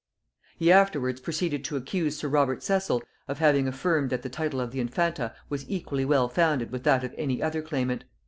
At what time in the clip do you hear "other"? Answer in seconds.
7.39-7.61